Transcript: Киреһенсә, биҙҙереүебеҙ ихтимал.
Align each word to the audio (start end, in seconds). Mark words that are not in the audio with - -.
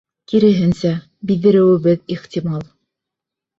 Киреһенсә, 0.31 0.91
биҙҙереүебеҙ 1.33 2.03
ихтимал. 2.19 2.67